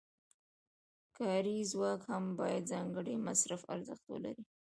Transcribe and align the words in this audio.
کاري 1.17 1.57
ځواک 1.71 2.01
هم 2.11 2.25
باید 2.39 2.69
ځانګړی 2.71 3.15
مصرفي 3.27 3.65
ارزښت 3.75 4.03
ولري 4.09 4.43